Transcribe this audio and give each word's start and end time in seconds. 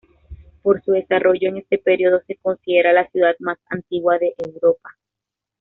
Por 0.63 0.81
su 0.83 0.93
desarrollo 0.93 1.47
en 1.49 1.57
este 1.57 1.77
periodo 1.77 2.21
se 2.25 2.35
considera 2.37 2.91
la 2.91 3.07
ciudad 3.11 3.35
más 3.37 3.59
antigua 3.69 4.17
de 4.17 4.33
Europa. 4.39 4.97